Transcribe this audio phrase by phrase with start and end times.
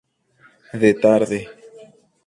[0.81, 1.39] De tarde.